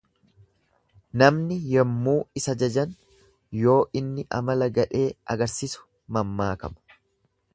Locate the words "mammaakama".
6.19-6.99